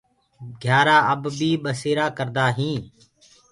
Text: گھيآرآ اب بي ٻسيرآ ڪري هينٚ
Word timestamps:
گھيآرآ 0.61 0.97
اب 1.13 1.21
بي 1.37 1.49
ٻسيرآ 1.63 2.05
ڪري 2.17 2.45
هينٚ 2.57 2.83